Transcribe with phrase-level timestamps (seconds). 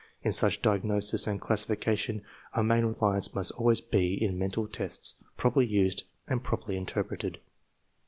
[0.23, 5.67] In such diagnosis and classification our main reliance must always be in mental tests, properly
[5.67, 7.37] used and properly interpreted.